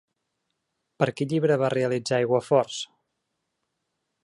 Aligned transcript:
Per 1.03 1.07
quin 1.19 1.29
llibre 1.33 1.59
va 1.65 1.69
realitzar 1.75 2.19
aiguaforts? 2.21 2.81